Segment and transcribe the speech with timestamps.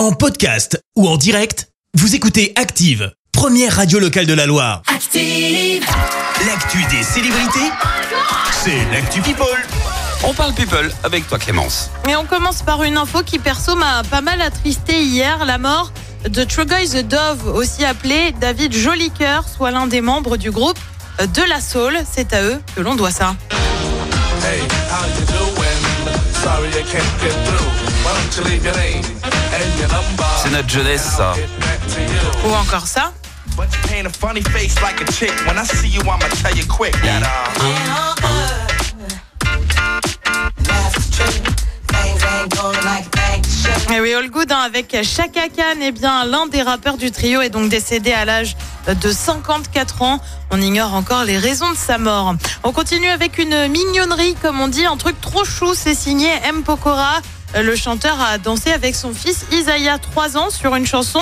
[0.00, 4.80] En podcast ou en direct, vous écoutez Active, première radio locale de la Loire.
[4.86, 5.84] Active.
[6.46, 7.70] L'actu des célébrités,
[8.50, 9.44] c'est l'actu People.
[10.24, 11.90] On parle people avec toi Clémence.
[12.08, 15.92] Et on commence par une info qui perso m'a pas mal attristé hier, la mort
[16.26, 20.78] de True Guy the Dove, aussi appelé David Jolicoeur, soit l'un des membres du groupe
[21.18, 21.98] de la Soul.
[22.10, 23.36] C'est à eux que l'on doit ça.
[24.42, 25.60] Hey, how you doing?
[26.42, 27.70] Sorry I can't get through.
[30.50, 31.32] Notre jeunesse ça.
[32.44, 33.12] Ou encore ça.
[33.56, 35.32] But you paint a funny face like a chick.
[35.46, 38.30] When I see you, I'ma tell you quick that uh,
[43.92, 47.40] Et oui, All Good hein, avec Chaka Khan, eh bien l'un des rappeurs du trio
[47.40, 50.20] est donc décédé à l'âge de 54 ans.
[50.50, 52.34] On ignore encore les raisons de sa mort.
[52.62, 55.74] On continue avec une mignonnerie, comme on dit, un truc trop chou.
[55.74, 57.20] C'est signé M Pokora.
[57.54, 61.20] Le chanteur a dansé avec son fils Isaiah, 3 ans, sur une chanson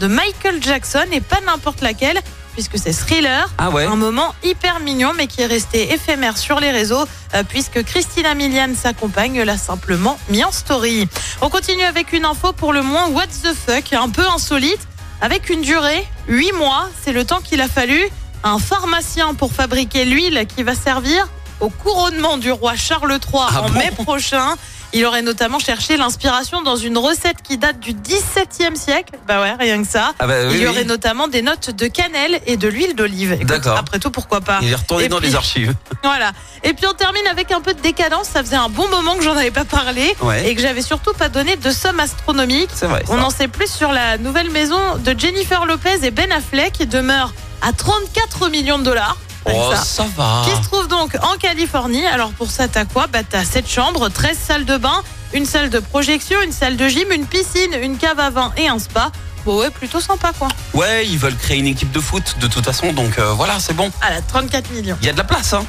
[0.00, 2.20] de Michael Jackson et pas n'importe laquelle,
[2.52, 3.48] puisque c'est Thriller.
[3.58, 7.04] Ah ouais Un moment hyper mignon, mais qui est resté éphémère sur les réseaux,
[7.34, 11.08] euh, puisque Christina Milian, sa compagne, l'a simplement mis en story.
[11.40, 14.80] On continue avec une info pour le moins what the fuck, un peu insolite,
[15.22, 18.00] avec une durée, 8 mois, c'est le temps qu'il a fallu
[18.42, 21.26] à un pharmacien pour fabriquer l'huile qui va servir
[21.60, 24.56] au couronnement du roi Charles III Ah en bon mai prochain.
[24.92, 29.14] Il aurait notamment cherché l'inspiration dans une recette qui date du XVIIe siècle.
[29.28, 30.12] Bah ouais, rien que ça.
[30.18, 30.66] Ah bah oui, Il y oui.
[30.66, 33.38] aurait notamment des notes de cannelle et de l'huile d'olive.
[33.44, 33.76] D'accord.
[33.78, 35.74] Après tout, pourquoi pas Il est retourné Et dans puis- les archives.
[36.02, 36.32] Voilà.
[36.64, 38.26] Et puis on termine avec un peu de décadence.
[38.28, 40.48] Ça faisait un bon moment que j'en avais pas parlé Ouais.
[40.50, 42.70] et que j'avais surtout pas donné de somme astronomique.
[42.74, 43.04] C'est vrai.
[43.10, 46.86] On en sait plus sur la nouvelle maison de Jennifer Lopez et Ben Affleck qui
[46.86, 47.32] demeure
[47.62, 49.16] à 34 millions de dollars.
[49.46, 49.82] Oh, ça.
[49.82, 50.42] ça va.
[50.44, 52.06] Qui se trouve donc en Californie.
[52.06, 53.06] Alors pour ça, t'as quoi?
[53.06, 56.88] Bah t'as 7 chambres, 13 salles de bain, une salle de projection, une salle de
[56.88, 59.10] gym, une piscine, une cave à vin et un spa.
[59.44, 60.48] Bon ouais, plutôt sympa quoi.
[60.74, 63.74] Ouais, ils veulent créer une équipe de foot de toute façon, donc euh, voilà, c'est
[63.74, 63.90] bon.
[64.02, 64.96] Ah là, 34 millions.
[65.00, 65.64] Il y a de la place, hein.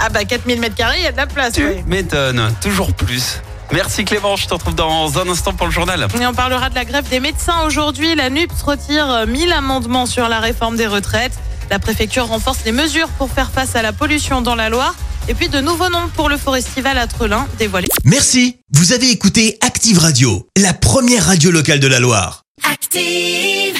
[0.00, 1.54] Ah bah 4000 mètres carrés, il y a de la place.
[1.54, 1.84] Tu ouais.
[1.86, 2.54] m'étonnes.
[2.60, 3.40] Toujours plus.
[3.72, 6.06] Merci Clément, je te retrouve dans un instant pour le journal.
[6.18, 8.14] Et on parlera de la grève des médecins aujourd'hui.
[8.14, 11.34] La NUPS retire euh, 1000 amendements sur la réforme des retraites.
[11.70, 14.94] La préfecture renforce les mesures pour faire face à la pollution dans la Loire.
[15.28, 17.88] Et puis de nouveaux noms pour le Forestival à Trelin dévoilés.
[18.04, 22.44] Merci, vous avez écouté Active Radio, la première radio locale de la Loire.
[22.62, 23.76] Active.